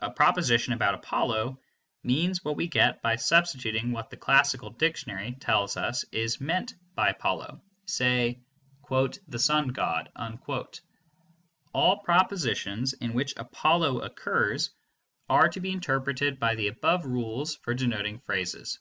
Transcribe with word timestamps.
A 0.00 0.10
proposition 0.10 0.74
about 0.74 0.94
Apollo 0.94 1.58
means 2.02 2.44
what 2.44 2.56
we 2.56 2.68
get 2.68 3.00
by 3.00 3.16
substituting 3.16 3.90
what 3.90 4.10
the 4.10 4.18
classical 4.18 4.68
dictionary 4.68 5.34
tells 5.40 5.78
us 5.78 6.04
is 6.12 6.42
meant 6.42 6.74
by 6.94 7.08
Apollo, 7.08 7.62
say 7.86 8.38
"the 8.90 9.38
sun 9.38 9.68
god." 9.68 10.10
All 11.72 11.96
propositions 12.04 12.92
in 12.92 13.14
which 13.14 13.32
Apollo 13.38 14.00
occurs 14.00 14.72
are 15.30 15.48
to 15.48 15.58
be 15.60 15.72
interpreted 15.72 16.38
by 16.38 16.54
the 16.54 16.68
above 16.68 17.06
rules 17.06 17.56
for 17.56 17.72
denoting 17.72 18.18
phrases. 18.18 18.78